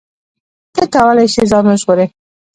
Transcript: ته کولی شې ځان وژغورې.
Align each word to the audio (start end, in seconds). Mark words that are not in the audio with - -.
ته 0.73 0.83
کولی 0.93 1.27
شې 1.33 1.43
ځان 1.51 1.65
وژغورې. 1.67 2.05